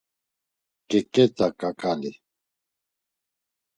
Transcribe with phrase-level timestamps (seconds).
[0.89, 1.69] Ǩeǩet̆a ǩaǩali.